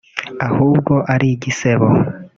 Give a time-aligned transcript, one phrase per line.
[0.47, 1.87] ahubwo ari igisebo